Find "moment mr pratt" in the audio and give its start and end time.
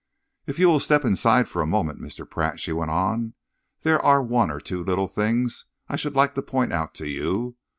1.67-2.59